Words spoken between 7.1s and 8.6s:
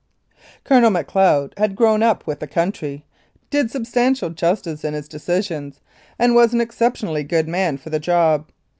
good man for the job.